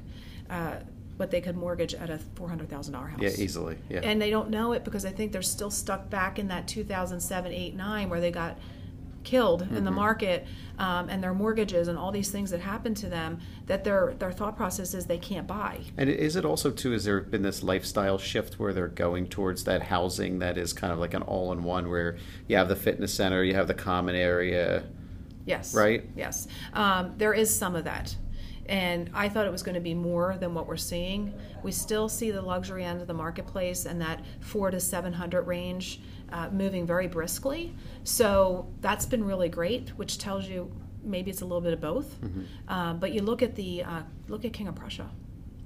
[0.50, 0.78] uh,
[1.18, 3.20] what they could mortgage at a four hundred thousand dollar house.
[3.22, 3.78] Yeah, easily.
[3.90, 4.00] Yeah.
[4.04, 7.52] And they don't know it because I think they're still stuck back in that 2007,
[7.52, 8.58] 8, 9 where they got
[9.24, 9.84] killed in Mm-hmm.
[9.84, 10.48] the market
[10.80, 14.32] um, and their mortgages and all these things that happened to them that their their
[14.32, 15.80] thought process is they can't buy.
[15.98, 16.92] And is it also too?
[16.92, 20.94] Has there been this lifestyle shift where they're going towards that housing that is kind
[20.94, 22.16] of like an all-in-one, where
[22.48, 24.84] you have the fitness center, you have the common area,
[25.46, 25.74] Yes.
[25.74, 26.04] Right?
[26.16, 26.48] Yes.
[26.74, 28.16] Um, there is some of that.
[28.70, 31.34] And I thought it was going to be more than what we're seeing.
[31.64, 36.02] We still see the luxury end of the marketplace and that four to 700 range
[36.32, 37.74] uh, moving very briskly.
[38.04, 40.72] So that's been really great, which tells you
[41.04, 42.20] maybe it's a little bit of both.
[42.22, 42.44] Mm-hmm.
[42.68, 45.10] Um, but you look at the uh, look at King of Prussia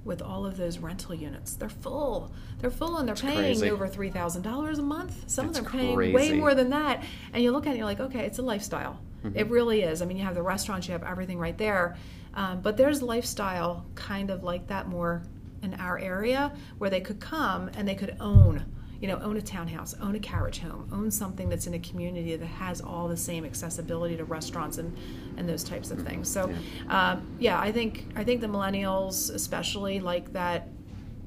[0.04, 1.54] with all of those rental units.
[1.54, 2.32] They're full.
[2.58, 3.70] They're full and they're paying crazy.
[3.70, 5.28] over three thousand dollars a month.
[5.28, 7.02] Some That's of them are paying way more than that.
[7.32, 8.98] And you look at it, and you're like, okay, it's a lifestyle.
[9.24, 9.38] Mm-hmm.
[9.38, 10.02] It really is.
[10.02, 11.96] I mean, you have the restaurants, you have everything right there.
[12.34, 15.22] Um, but there's lifestyle kind of like that more
[15.62, 18.64] in our area where they could come and they could own,
[19.00, 22.34] you know, own a townhouse, own a carriage home, own something that's in a community
[22.36, 24.96] that has all the same accessibility to restaurants and,
[25.36, 26.28] and those types of things.
[26.28, 26.52] So,
[26.88, 30.68] um, yeah, I think I think the millennials especially like that.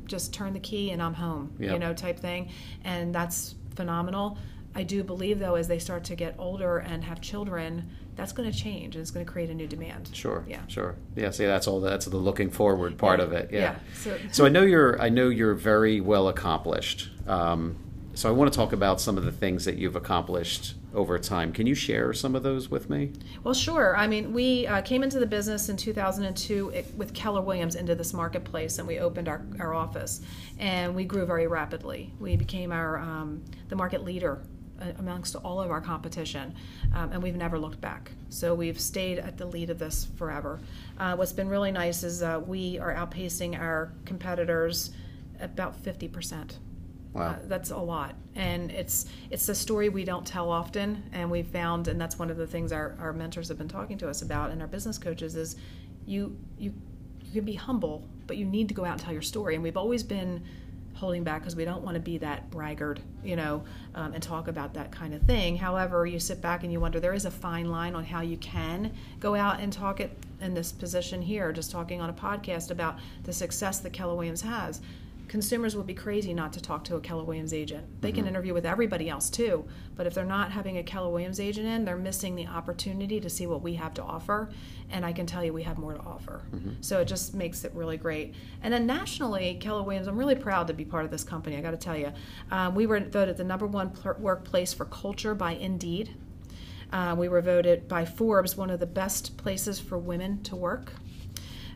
[0.06, 2.50] Just turn the key and I'm home, you know, type thing,
[2.84, 4.38] and that's phenomenal.
[4.76, 8.50] I do believe, though, as they start to get older and have children, that's going
[8.52, 10.10] to change and it's going to create a new demand.
[10.14, 10.46] Sure.
[10.48, 10.62] Yeah.
[10.68, 10.96] Sure.
[11.16, 11.32] Yeah.
[11.32, 11.82] See, that's all.
[11.82, 13.26] That's the looking forward part Yeah.
[13.26, 13.50] of it.
[13.52, 13.60] Yeah.
[13.60, 13.76] Yeah.
[13.96, 15.02] So- So I know you're.
[15.02, 17.10] I know you're very well accomplished.
[17.28, 17.76] Um,
[18.14, 21.52] so I want to talk about some of the things that you've accomplished over time.
[21.52, 23.12] Can you share some of those with me?
[23.44, 23.98] Well, sure.
[23.98, 28.14] I mean, we uh, came into the business in 2002 with Keller Williams into this
[28.14, 30.22] marketplace, and we opened our, our office,
[30.58, 32.14] and we grew very rapidly.
[32.18, 34.42] We became our um, the market leader
[34.98, 36.54] amongst all of our competition,
[36.94, 38.12] um, and we've never looked back.
[38.30, 40.60] So we've stayed at the lead of this forever.
[40.98, 44.92] Uh, what's been really nice is uh, we are outpacing our competitors
[45.40, 46.60] about 50 percent.
[47.14, 47.30] Wow.
[47.30, 51.48] Uh, that's a lot, and it's it's a story we don't tell often, and we've
[51.48, 54.22] found, and that's one of the things our, our mentors have been talking to us
[54.22, 55.56] about, and our business coaches is,
[56.06, 56.74] you you
[57.24, 59.64] you can be humble, but you need to go out and tell your story, and
[59.64, 60.44] we've always been
[60.96, 64.48] holding back because we don't want to be that braggart, you know, um, and talk
[64.48, 65.58] about that kind of thing.
[65.58, 68.38] However, you sit back and you wonder there is a fine line on how you
[68.38, 72.72] can go out and talk it in this position here, just talking on a podcast
[72.72, 74.82] about the success that Keller Williams has
[75.28, 78.02] consumers would be crazy not to talk to a Keller Williams agent.
[78.02, 78.18] They mm-hmm.
[78.18, 81.68] can interview with everybody else too, but if they're not having a Keller Williams agent
[81.68, 84.50] in, they're missing the opportunity to see what we have to offer.
[84.90, 86.44] And I can tell you, we have more to offer.
[86.54, 86.74] Mm-hmm.
[86.82, 88.36] So it just makes it really great.
[88.62, 91.58] And then nationally, Keller Williams, I'm really proud to be part of this company.
[91.58, 92.12] I got to tell you,
[92.52, 96.16] um, we were voted the number one pl- workplace for culture by Indeed.
[96.92, 100.94] Uh, we were voted by Forbes one of the best places for women to work.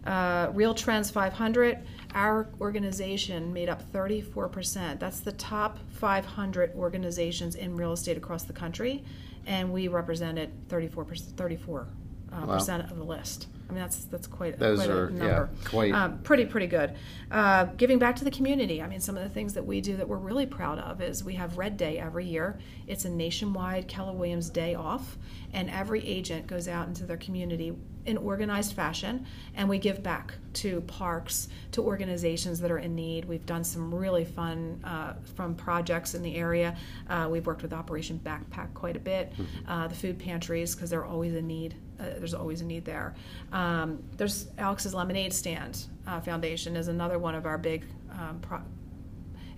[0.06, 1.80] Uh, Real Trends 500
[2.16, 5.00] our organization made up 34%.
[5.00, 9.04] That's the top 500 organizations in real estate across the country,
[9.46, 11.88] and we represented 34% 34
[12.32, 12.54] uh, wow.
[12.54, 13.48] percent of the list.
[13.70, 15.50] I mean, that's that's quite, Those quite are, a number.
[15.52, 16.96] Yeah, quite um, pretty pretty good.
[17.30, 18.82] Uh, giving back to the community.
[18.82, 21.24] I mean, some of the things that we do that we're really proud of is
[21.24, 22.58] we have Red Day every year.
[22.88, 25.18] It's a nationwide Keller Williams Day off,
[25.54, 27.76] and every agent goes out into their community
[28.08, 33.26] in organized fashion, and we give back to parks, to organizations that are in need.
[33.26, 36.76] We've done some really fun uh, from projects in the area.
[37.08, 39.70] Uh, we've worked with Operation Backpack quite a bit, mm-hmm.
[39.70, 41.76] uh, the food pantries because they're always in need.
[42.00, 43.14] Uh, there's always a need there.
[43.52, 48.62] Um, there's Alex's Lemonade Stand uh, Foundation is another one of our big um, pro-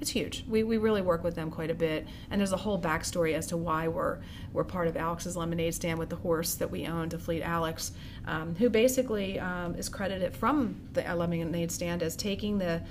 [0.02, 0.44] it's huge.
[0.50, 3.46] We, we really work with them quite a bit, and there's a whole backstory as
[3.48, 4.18] to why we're
[4.52, 7.92] we're part of Alex's Lemonade Stand with the horse that we own to Fleet Alex,
[8.26, 12.82] um, who basically um, is credited from the Lemonade Stand as taking the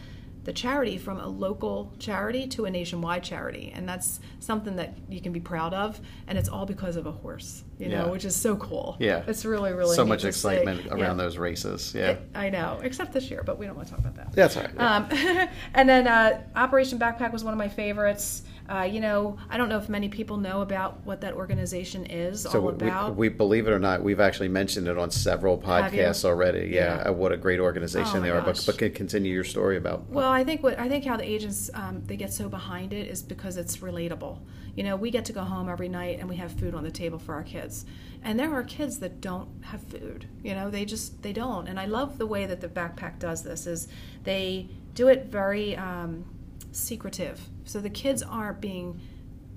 [0.44, 3.72] the charity from a local charity to a nationwide charity.
[3.74, 6.00] And that's something that you can be proud of.
[6.26, 8.96] And it's all because of a horse you know which is so cool.
[8.98, 9.22] Yeah.
[9.26, 11.24] It's really really so much excitement around yeah.
[11.24, 11.94] those races.
[11.94, 12.10] Yeah.
[12.10, 14.32] It, i know except this year but we don't want to talk about that.
[14.32, 14.74] That's all right.
[14.74, 14.96] Yeah.
[14.96, 19.56] um, and then uh, operation backpack was one of my favorites uh, you know, I
[19.56, 23.16] don't know if many people know about what that organization is so all about.
[23.16, 26.68] We, we believe it or not, we've actually mentioned it on several podcasts already.
[26.68, 28.40] Yeah, yeah, uh, what a great organization oh they are.
[28.40, 30.08] But, but continue your story about.
[30.08, 33.08] Well, I think what I think how the agents um, they get so behind it
[33.08, 34.38] is because it's relatable.
[34.76, 36.92] You know, we get to go home every night and we have food on the
[36.92, 37.84] table for our kids,
[38.22, 40.26] and there are kids that don't have food.
[40.44, 41.66] You know, they just they don't.
[41.66, 43.66] And I love the way that the backpack does this.
[43.66, 43.88] Is
[44.22, 45.76] they do it very.
[45.76, 46.24] Um,
[46.72, 47.48] secretive.
[47.70, 49.00] So the kids aren't being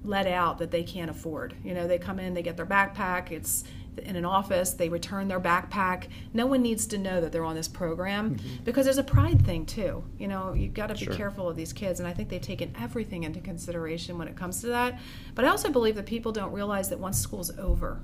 [0.04, 1.56] let out that they can't afford.
[1.64, 3.64] You know, they come in, they get their backpack, it's
[3.98, 6.10] in an office, they return their backpack.
[6.32, 8.64] No one needs to know that they're on this program mm-hmm.
[8.66, 10.04] because there's a pride thing too.
[10.20, 11.16] You know, you've got to be sure.
[11.16, 14.62] careful of these kids, and I think they've taken everything into consideration when it comes
[14.62, 15.00] to that.
[15.34, 18.00] But I also believe that people don't realize that once school's over,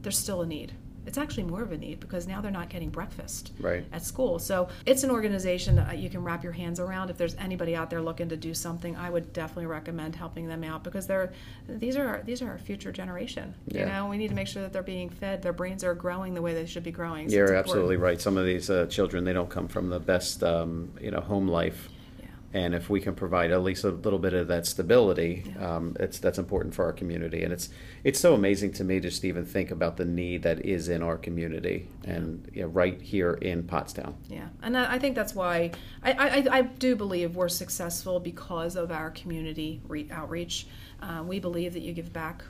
[0.00, 0.72] there's still a need
[1.06, 3.84] it's actually more of a need because now they're not getting breakfast right.
[3.92, 4.38] at school.
[4.38, 7.10] So it's an organization that you can wrap your hands around.
[7.10, 10.64] If there's anybody out there looking to do something, I would definitely recommend helping them
[10.64, 11.32] out because they're
[11.68, 13.54] these are these are our future generation.
[13.66, 13.80] Yeah.
[13.80, 16.34] You know, we need to make sure that they're being fed, their brains are growing
[16.34, 17.28] the way they should be growing.
[17.28, 18.20] So You're absolutely right.
[18.20, 21.48] Some of these uh, children they don't come from the best um, you know home
[21.48, 21.88] life
[22.54, 25.76] and if we can provide at least a little bit of that stability, yeah.
[25.76, 27.42] um, it's that's important for our community.
[27.42, 27.68] And it's
[28.04, 31.02] it's so amazing to me just to even think about the need that is in
[31.02, 32.12] our community yeah.
[32.12, 34.14] and you know, right here in Pottstown.
[34.28, 35.72] Yeah, and I think that's why
[36.04, 40.68] I, I, I do believe we're successful because of our community re- outreach.
[41.02, 42.44] Uh, we believe that you give back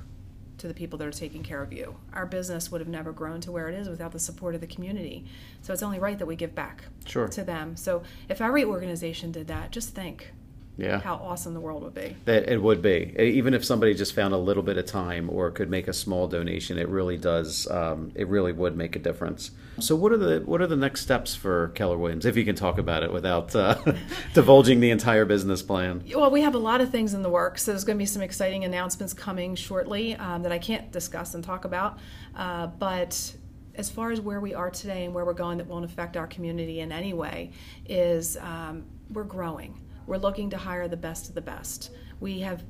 [0.58, 1.96] to the people that are taking care of you.
[2.12, 4.66] Our business would have never grown to where it is without the support of the
[4.66, 5.24] community.
[5.62, 7.28] So it's only right that we give back sure.
[7.28, 7.76] to them.
[7.76, 10.32] So if every organization did that, just think
[10.76, 11.00] yeah.
[11.00, 12.16] how awesome the world would be.
[12.24, 13.14] That it would be.
[13.18, 16.26] Even if somebody just found a little bit of time or could make a small
[16.26, 17.68] donation, it really does.
[17.70, 19.50] Um, it really would make a difference.
[19.80, 22.56] So, what are the what are the next steps for Keller Williams, if you can
[22.56, 23.76] talk about it without uh,
[24.34, 26.04] divulging the entire business plan?
[26.14, 27.64] Well, we have a lot of things in the works.
[27.64, 31.34] So there's going to be some exciting announcements coming shortly um, that I can't discuss
[31.34, 31.98] and talk about,
[32.36, 33.36] uh, but
[33.76, 36.28] as far as where we are today and where we're going that won't affect our
[36.28, 37.50] community in any way
[37.86, 41.90] is um, we're growing we're looking to hire the best of the best.
[42.20, 42.62] We have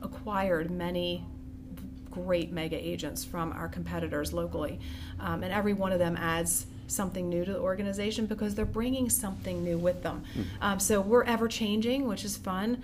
[0.00, 1.24] acquired many
[2.10, 4.80] great mega agents from our competitors locally,
[5.20, 9.08] um, and every one of them adds something new to the organization because they're bringing
[9.08, 10.22] something new with them.
[10.36, 10.44] Mm.
[10.60, 12.82] Um, so we're ever changing, which is fun.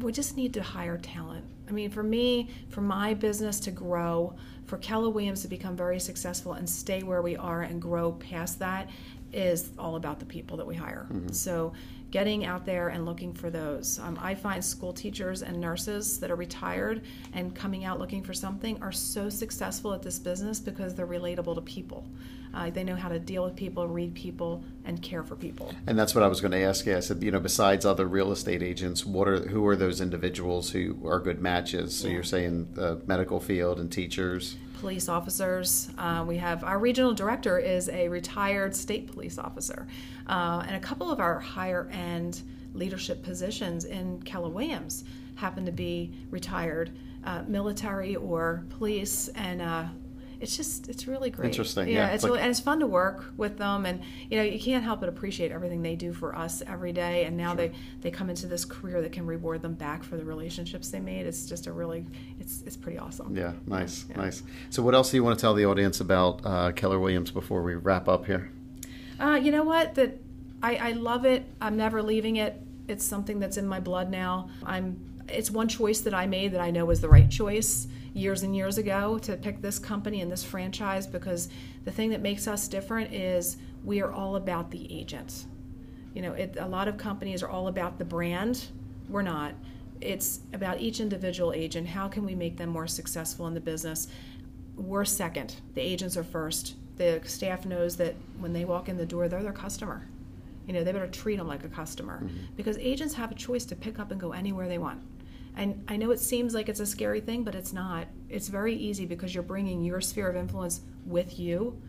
[0.00, 4.34] We just need to hire talent I mean, for me, for my business to grow,
[4.66, 8.58] for Keller Williams to become very successful and stay where we are and grow past
[8.58, 8.90] that
[9.32, 11.06] is all about the people that we hire.
[11.32, 11.72] So,
[12.10, 13.98] getting out there and looking for those.
[13.98, 18.34] Um, I find school teachers and nurses that are retired and coming out looking for
[18.34, 22.06] something are so successful at this business because they're relatable to people.
[22.52, 25.72] Uh, they know how to deal with people, read people, and care for people.
[25.86, 26.96] And that's what I was going to ask you.
[26.96, 30.70] I said, you know, besides other real estate agents, what are who are those individuals
[30.70, 31.96] who are good matches?
[31.96, 34.56] So you're saying the medical field and teachers.
[34.80, 35.90] Police officers.
[35.98, 39.86] Uh, we have our regional director is a retired state police officer,
[40.26, 45.72] uh, and a couple of our higher end leadership positions in Keller Williams happen to
[45.72, 46.92] be retired
[47.24, 49.84] uh, military or police, and uh,
[50.40, 51.46] it's just it's really great.
[51.46, 52.08] Interesting, Yeah, yeah.
[52.14, 54.00] it's like- really, and it's fun to work with them, and
[54.30, 57.24] you know you can't help but appreciate everything they do for us every day.
[57.24, 60.24] And now they they come into this career that can reward them back for the
[60.24, 61.26] relationships they made.
[61.26, 62.06] It's just a really
[62.40, 63.36] it's it's pretty awesome.
[63.36, 64.16] Yeah, nice, Yeah.
[64.16, 64.42] nice.
[64.70, 67.62] So what else do you want to tell the audience about uh, Keller Williams before
[67.62, 68.50] we wrap up here?
[69.20, 69.94] Uh, you know what?
[69.96, 70.18] That
[70.62, 71.44] I, I love it.
[71.60, 72.60] I'm never leaving it.
[72.88, 74.48] It's something that's in my blood now.
[74.64, 75.04] I'm.
[75.28, 78.54] It's one choice that I made that I know was the right choice years and
[78.56, 81.48] years ago to pick this company and this franchise because
[81.84, 85.46] the thing that makes us different is we are all about the agent.
[86.14, 88.66] You know, it, a lot of companies are all about the brand.
[89.08, 89.54] We're not.
[90.00, 91.86] It's about each individual agent.
[91.86, 94.08] How can we make them more successful in the business?
[94.76, 95.56] We're second.
[95.74, 96.76] The agents are first.
[96.96, 100.06] The staff knows that when they walk in the door, they're their customer.
[100.66, 102.36] You know, they better treat them like a customer mm-hmm.
[102.56, 105.00] because agents have a choice to pick up and go anywhere they want.
[105.56, 108.06] And I know it seems like it's a scary thing, but it's not.
[108.28, 111.80] It's very easy because you're bringing your sphere of influence with you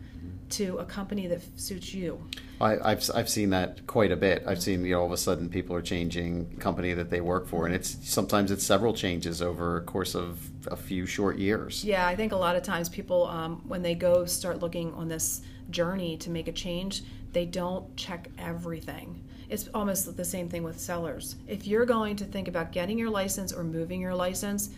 [0.50, 2.22] to a company that suits you.
[2.60, 4.44] I, I've I've seen that quite a bit.
[4.46, 7.48] I've seen you know all of a sudden people are changing company that they work
[7.48, 11.84] for, and it's sometimes it's several changes over a course of a few short years.
[11.84, 15.08] Yeah, I think a lot of times people, um, when they go start looking on
[15.08, 19.24] this journey to make a change, they don't check everything.
[19.52, 21.36] It's almost the same thing with sellers.
[21.46, 24.70] If you're going to think about getting your license or moving your license,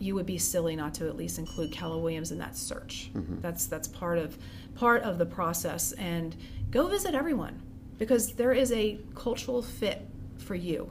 [0.00, 3.10] you would be silly not to at least include Keller Williams in that search.
[3.40, 4.36] That's that's part of
[4.74, 5.92] part of the process.
[5.92, 6.34] And
[6.70, 7.62] go visit everyone
[7.96, 10.90] because there is a cultural fit for you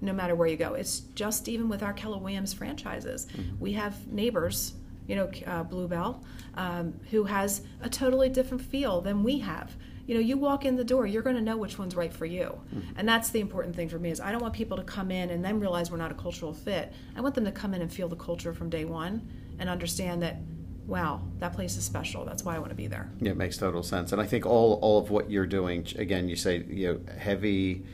[0.00, 0.74] no matter where you go.
[0.74, 3.28] It's just even with our Keller Williams franchises,
[3.60, 4.72] we have neighbors,
[5.06, 9.76] you know, uh, Blue Bell, um, who has a totally different feel than we have.
[10.06, 12.26] You know, you walk in the door, you're going to know which one's right for
[12.26, 12.80] you, mm-hmm.
[12.96, 14.10] and that's the important thing for me.
[14.10, 16.52] Is I don't want people to come in and then realize we're not a cultural
[16.52, 16.92] fit.
[17.16, 20.22] I want them to come in and feel the culture from day one and understand
[20.22, 20.38] that,
[20.86, 22.24] wow, that place is special.
[22.24, 23.10] That's why I want to be there.
[23.20, 24.12] Yeah, it makes total sense.
[24.12, 27.84] And I think all all of what you're doing, again, you say you know heavy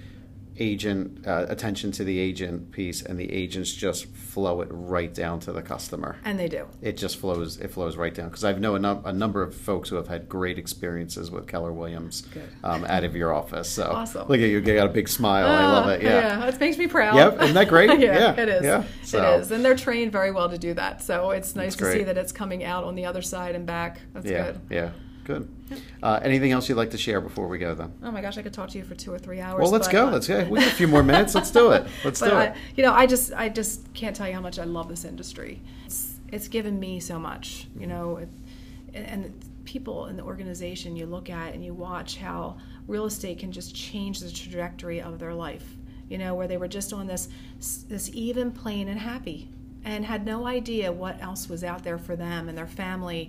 [0.59, 5.41] agent uh, attention to the agent piece, and the agents just flow it right down
[5.41, 6.17] to the customer.
[6.25, 6.67] And they do.
[6.83, 7.57] It just flows.
[7.59, 10.09] It flows right down because I've known a, num- a number of folks who have
[10.09, 12.27] had great experiences with Keller Williams
[12.65, 13.69] um, out of your office.
[13.69, 14.23] So Awesome.
[14.29, 15.47] look at you, you got a big smile.
[15.47, 16.03] I love it.
[16.03, 16.47] Yeah.
[16.47, 17.17] it makes me proud.
[17.17, 17.89] Yep, isn't that great?
[18.01, 18.65] yeah, Yeah, it is.
[18.65, 18.85] yeah.
[19.03, 21.03] So- It is, and they're trained very well to do that.
[21.03, 24.01] So it's nice to see that it's coming out on the other side and back.
[24.13, 24.45] That's Yeah.
[24.53, 24.61] good.
[24.71, 24.91] Yeah.
[25.29, 25.47] Good.
[26.03, 27.93] Uh, anything else you'd like to share before we go, then?
[28.03, 29.61] Oh my gosh, I could talk to you for two or three hours.
[29.61, 30.07] Well, let's but, go.
[30.09, 30.43] uh, Let's go.
[30.49, 31.35] We have a few more minutes.
[31.35, 31.87] Let's do it.
[32.03, 32.57] Let's do I, it.
[32.77, 35.61] you know, I just, I just can't tell you how much I love this industry.
[35.85, 37.67] It's, it's given me so much.
[37.79, 38.29] You know, it,
[38.95, 39.31] and the
[39.65, 43.77] people in the organization you look at and you watch how real estate can just
[43.77, 45.77] change the trajectory of their life.
[46.09, 47.29] You know, where they were just on this,
[47.87, 49.51] this even plane and happy,
[49.85, 53.29] and had no idea what else was out there for them and their family.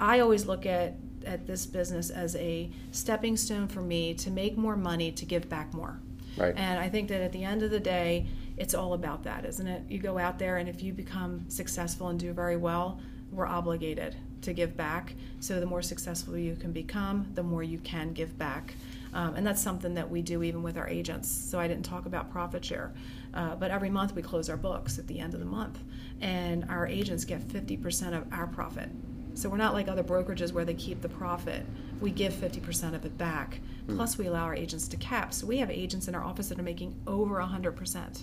[0.00, 4.56] I always look at at this business as a stepping stone for me to make
[4.56, 5.98] more money to give back more.
[6.36, 6.54] Right.
[6.56, 8.26] And I think that at the end of the day,
[8.56, 9.82] it's all about that, isn't it?
[9.88, 14.16] You go out there, and if you become successful and do very well, we're obligated
[14.42, 15.14] to give back.
[15.40, 18.74] So the more successful you can become, the more you can give back.
[19.12, 21.30] Um, and that's something that we do even with our agents.
[21.30, 22.92] So I didn't talk about profit share,
[23.32, 25.78] uh, but every month we close our books at the end of the month,
[26.20, 28.90] and our agents get 50% of our profit.
[29.34, 31.66] So we're not like other brokerages where they keep the profit.
[32.00, 33.60] We give 50% of it back.
[33.88, 35.34] Plus, we allow our agents to cap.
[35.34, 38.22] So we have agents in our office that are making over 100%.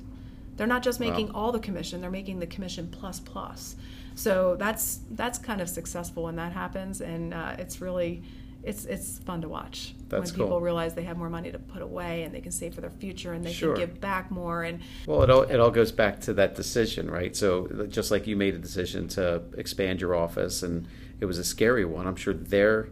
[0.58, 3.76] They're not just making all the commission; they're making the commission plus plus.
[4.15, 8.21] So that's that's kind of successful when that happens, and uh, it's really
[8.63, 10.62] it's it's fun to watch That's when people cool.
[10.62, 13.34] realize they have more money to put away and they can save for their future
[13.34, 13.74] and they Sure.
[13.76, 17.10] can give back more and Well, it all it all goes back to that decision,
[17.10, 17.36] right?
[17.36, 20.86] So just like you made a decision to expand your office, and
[21.21, 22.07] it was a scary one.
[22.07, 22.89] I'm sure they're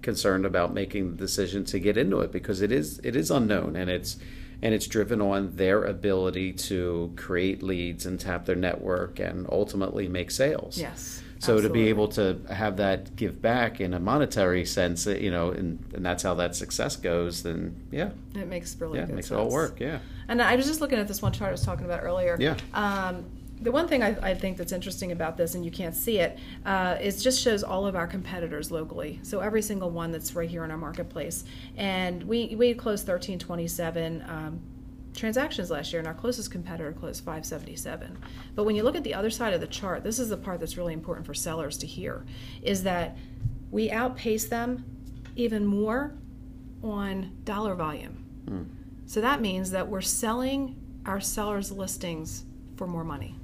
[0.00, 3.76] concerned about making the decision to get into it because it is it is unknown
[3.76, 4.16] and it's
[4.62, 10.08] and it's driven on their ability to create leads and tap their network and ultimately
[10.08, 10.78] make sales.
[10.78, 11.22] Yes.
[11.40, 15.50] So to be able to have that give back in a monetary sense, you know,
[15.50, 19.26] and, and that's how that success goes, then yeah, it makes really yeah, good makes
[19.26, 19.40] sense.
[19.40, 19.80] it all work.
[19.80, 19.98] Yeah.
[20.28, 22.36] And I was just looking at this one chart I was talking about earlier.
[22.38, 22.56] Yeah.
[22.72, 23.24] Um,
[23.62, 26.38] the one thing I, I think that's interesting about this, and you can't see it,
[26.66, 29.20] uh, is just shows all of our competitors locally.
[29.22, 31.44] So every single one that's right here in our marketplace,
[31.76, 34.24] and we we closed thirteen twenty seven.
[34.28, 34.60] Um,
[35.14, 38.16] transactions last year and our closest competitor closed 577
[38.54, 40.58] but when you look at the other side of the chart this is the part
[40.58, 42.24] that's really important for sellers to hear
[42.62, 43.14] is that
[43.70, 44.86] we outpace them
[45.36, 46.14] even more
[46.82, 48.24] on dollar volume
[49.12, 52.44] so that means that we're selling our sellers' listings
[52.76, 53.36] for more money.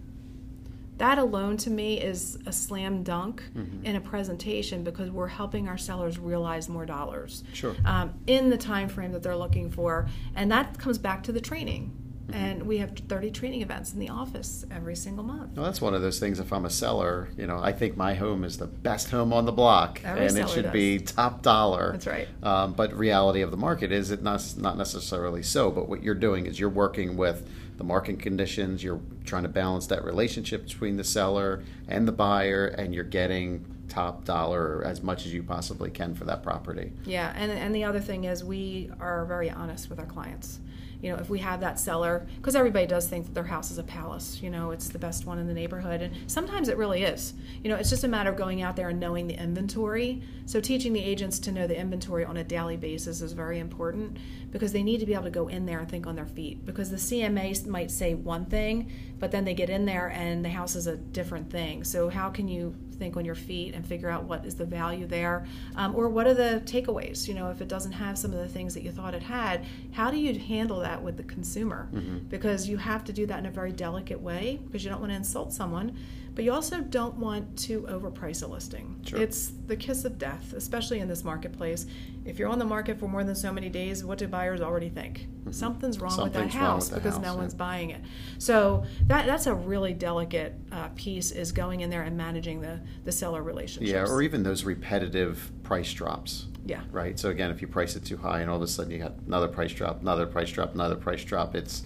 [0.99, 3.85] That alone to me is a slam dunk Mm-hmm.
[3.87, 7.75] in a presentation because we're helping our sellers realize more dollars Sure.
[7.85, 11.41] um, in the time frame that they're looking for, and that comes back to the
[11.41, 11.93] training.
[12.29, 12.35] Mm-hmm.
[12.35, 15.57] And we have 30 training events in the office every single month.
[15.57, 16.39] Well, that's one of those things.
[16.41, 19.47] If I'm a seller, you know, I think my home is the best home on
[19.47, 20.73] the block, Every and it should does.
[20.73, 21.93] be top dollar.
[21.93, 22.29] That's right.
[22.43, 25.71] Um, but reality of the market is it not not necessarily so.
[25.71, 28.83] But what you're doing is you're working with the market conditions.
[28.83, 33.65] You're trying to balance that relationship between the seller and the buyer, and you're getting
[33.89, 36.93] top dollar as much as you possibly can for that property.
[37.07, 40.61] Yeah, and and the other thing is we are very honest with our clients.
[41.01, 43.79] You know, if we have that seller, because everybody does think that their house is
[43.79, 44.41] a palace.
[44.43, 47.35] You know, it's the best one in the neighborhood, and sometimes it really is.
[47.63, 50.23] You know, it's just a matter of going out there and knowing the inventory.
[50.47, 54.17] So teaching the agents to know the inventory on a daily basis is very important
[54.51, 56.65] because they need to be able to go in there and think on their feet.
[56.67, 60.49] Because the CMA might say one thing, but then they get in there and the
[60.49, 61.85] house is a different thing.
[61.85, 65.07] So how can you think on your feet and figure out what is the value
[65.07, 65.47] there?
[65.77, 67.29] Um, or what are the takeaways?
[67.29, 69.65] You know if it doesn't have some of the things that you thought it had
[69.93, 71.89] how do you handle that with the consumer?
[72.29, 75.13] Because you have to do that in a very delicate way because you don't want
[75.13, 75.97] to insult someone
[76.39, 79.21] but you also don't want to overprice a listing Sure.
[79.21, 81.87] it's the kiss of death especially in this marketplace
[82.25, 84.89] if you're on the market for more than so many days what do buyers already
[84.89, 87.39] think something's wrong with that house with because house, no yeah.
[87.39, 88.01] one's buying it.
[88.39, 92.81] So that that's a really delicate uh, piece is going in there and managing the
[93.05, 93.91] the seller relationships.
[93.91, 96.47] Yeah, or even those repetitive price drops.
[96.65, 96.83] Yeah.
[96.91, 97.19] Right.
[97.19, 99.15] So again, if you price it too high, and all of a sudden you got
[99.27, 101.83] another price drop, another price drop, another price drop, it's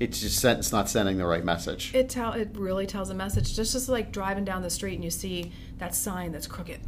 [0.00, 1.94] it's just sent, it's not sending the right message.
[1.94, 3.54] it tell it really tells a message.
[3.54, 6.80] Just just like driving down the street and you see that sign that's crooked.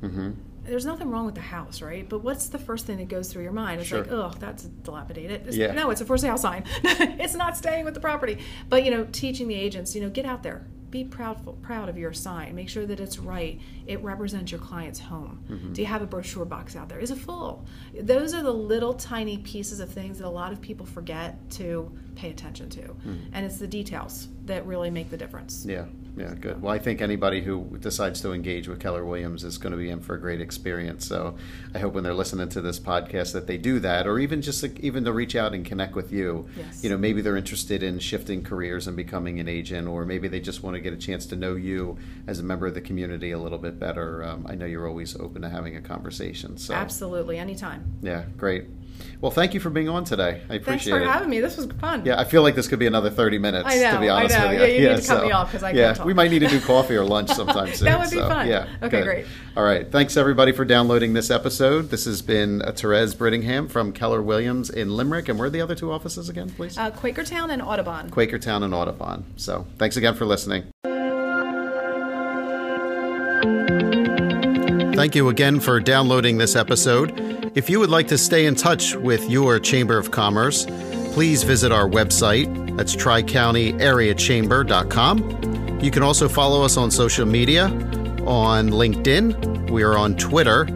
[0.00, 0.30] hmm
[0.64, 2.08] There's nothing wrong with the house, right?
[2.08, 3.80] But what's the first thing that goes through your mind?
[3.80, 4.02] It's Sure.
[4.02, 5.40] like, oh, that's dilapidated.
[5.42, 5.72] It's- Yeah.
[5.72, 6.64] No, it's a for sale sign.
[6.84, 8.38] it's not staying with the property.
[8.68, 10.64] But you know, teaching the agents, you know, get out there.
[10.92, 12.54] Be proud proud of your sign.
[12.54, 13.58] Make sure that it's right.
[13.86, 15.42] It represents your client's home.
[15.48, 15.72] Mm-hmm.
[15.72, 17.00] Do you have a brochure box out there?
[17.00, 17.66] Is it full?
[17.98, 21.90] Those are the little tiny pieces of things that a lot of people forget to
[22.14, 22.82] pay attention to.
[22.82, 23.16] Mm-hmm.
[23.32, 25.64] And it's the details that really make the difference.
[25.64, 25.86] Yeah,
[26.16, 26.60] yeah, good.
[26.60, 29.88] Well, I think anybody who decides to engage with Keller Williams is going to be
[29.88, 31.06] in for a great experience.
[31.06, 31.36] So
[31.74, 34.62] I hope when they're listening to this podcast that they do that, or even just
[34.62, 36.46] like, even to reach out and connect with you.
[36.56, 36.84] Yes.
[36.84, 40.40] You know, maybe they're interested in shifting careers and becoming an agent, or maybe they
[40.40, 41.96] just want to get a chance to know you
[42.26, 44.22] as a member of the community a little bit better.
[44.22, 46.58] Um, I know you're always open to having a conversation.
[46.58, 47.84] So Absolutely, anytime.
[48.02, 48.66] yeah, great.
[49.20, 50.42] Well, thank you for being on today.
[50.50, 50.64] I appreciate it.
[50.66, 51.06] Thanks for it.
[51.06, 51.40] having me.
[51.40, 52.04] This was fun.
[52.04, 54.16] Yeah, I feel like this could be another 30 minutes, I know, to be I
[54.20, 54.48] honest know.
[54.48, 54.60] with you.
[54.60, 56.06] Yeah, you need to cut me off 'cause I can't Yeah, talk.
[56.06, 57.84] we might need to do coffee or lunch sometime soon.
[57.86, 58.48] That would be so, fun.
[58.48, 58.66] Yeah.
[58.82, 59.04] Okay, good.
[59.04, 59.26] great.
[59.56, 59.88] All right.
[59.90, 61.90] Thanks, everybody, for downloading this episode.
[61.90, 65.28] This has been uh, Therese Brittingham from Keller Williams in Limerick.
[65.28, 66.76] And where are the other two offices again, please?
[66.76, 68.10] Uh, Quakertown and Audubon.
[68.10, 69.24] Quakertown and Audubon.
[69.36, 70.64] So thanks again for listening.
[75.02, 77.12] Thank you again for downloading this episode.
[77.56, 80.64] If you would like to stay in touch with your Chamber of Commerce,
[81.12, 82.76] please visit our website.
[82.76, 85.80] That's tricountyareachamber.com.
[85.80, 89.70] You can also follow us on social media on LinkedIn.
[89.70, 90.66] We are on Twitter,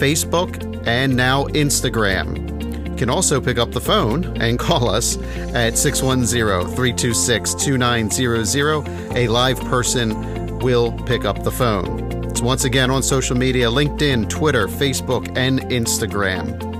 [0.00, 2.90] Facebook, and now Instagram.
[2.90, 5.16] You can also pick up the phone and call us
[5.54, 8.88] at 610 326 2900.
[9.16, 12.09] A live person will pick up the phone.
[12.42, 16.70] Once again on social media LinkedIn, Twitter, Facebook, and Instagram.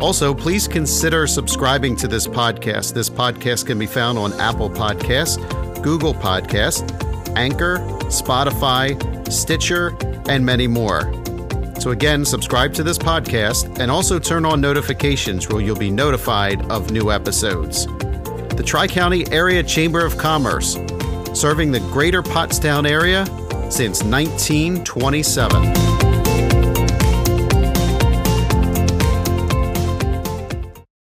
[0.00, 2.94] Also, please consider subscribing to this podcast.
[2.94, 5.36] This podcast can be found on Apple Podcasts,
[5.82, 6.90] Google Podcasts,
[7.36, 7.76] Anchor,
[8.06, 8.96] Spotify,
[9.30, 9.94] Stitcher,
[10.30, 11.02] and many more.
[11.80, 16.62] So, again, subscribe to this podcast and also turn on notifications where you'll be notified
[16.70, 17.86] of new episodes.
[18.56, 20.76] The Tri County Area Chamber of Commerce,
[21.34, 23.24] serving the greater Pottstown area
[23.70, 25.89] since 1927.